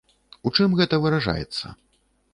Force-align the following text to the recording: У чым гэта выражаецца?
У 0.49 0.51
чым 0.55 0.73
гэта 0.79 0.99
выражаецца? 1.05 1.65